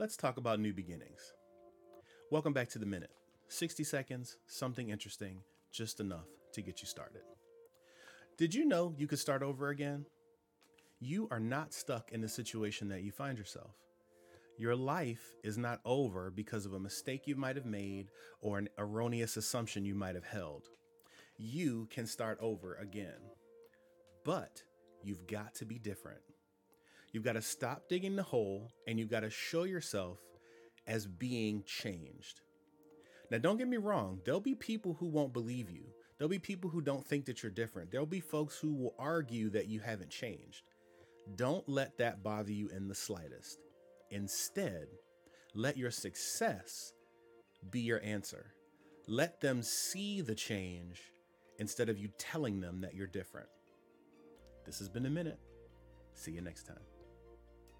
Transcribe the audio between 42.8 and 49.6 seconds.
the slightest. Instead, let your success be your answer. Let